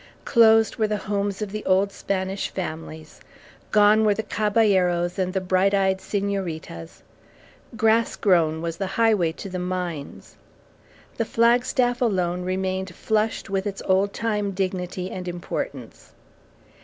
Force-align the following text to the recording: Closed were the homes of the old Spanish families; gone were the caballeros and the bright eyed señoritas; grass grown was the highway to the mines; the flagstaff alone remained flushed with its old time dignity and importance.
Closed 0.25 0.77
were 0.77 0.87
the 0.87 0.97
homes 0.97 1.43
of 1.43 1.51
the 1.51 1.63
old 1.63 1.91
Spanish 1.91 2.49
families; 2.49 3.19
gone 3.69 4.03
were 4.03 4.15
the 4.15 4.23
caballeros 4.23 5.19
and 5.19 5.31
the 5.31 5.39
bright 5.39 5.75
eyed 5.75 5.99
señoritas; 5.99 7.03
grass 7.77 8.15
grown 8.15 8.63
was 8.63 8.77
the 8.77 8.87
highway 8.97 9.31
to 9.33 9.47
the 9.47 9.59
mines; 9.59 10.37
the 11.17 11.23
flagstaff 11.23 12.01
alone 12.01 12.41
remained 12.41 12.95
flushed 12.95 13.47
with 13.47 13.67
its 13.67 13.83
old 13.85 14.11
time 14.11 14.53
dignity 14.53 15.11
and 15.11 15.27
importance. 15.27 16.13